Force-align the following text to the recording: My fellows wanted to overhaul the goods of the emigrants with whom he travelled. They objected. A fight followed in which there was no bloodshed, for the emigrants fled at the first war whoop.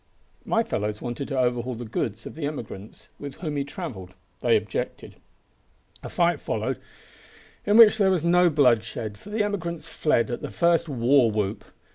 My 0.45 0.63
fellows 0.63 0.99
wanted 0.99 1.27
to 1.27 1.37
overhaul 1.37 1.75
the 1.75 1.85
goods 1.85 2.25
of 2.25 2.33
the 2.33 2.47
emigrants 2.47 3.09
with 3.19 3.35
whom 3.35 3.55
he 3.55 3.63
travelled. 3.63 4.15
They 4.39 4.57
objected. 4.57 5.17
A 6.01 6.09
fight 6.09 6.41
followed 6.41 6.79
in 7.67 7.77
which 7.77 7.99
there 7.99 8.09
was 8.09 8.23
no 8.23 8.49
bloodshed, 8.49 9.15
for 9.19 9.29
the 9.29 9.43
emigrants 9.43 9.87
fled 9.87 10.31
at 10.31 10.41
the 10.41 10.49
first 10.49 10.89
war 10.89 11.29
whoop. 11.29 11.65